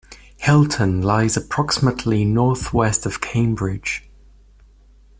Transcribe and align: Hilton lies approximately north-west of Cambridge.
Hilton 0.37 1.03
lies 1.03 1.37
approximately 1.37 2.25
north-west 2.25 3.05
of 3.05 3.21
Cambridge. 3.21 4.09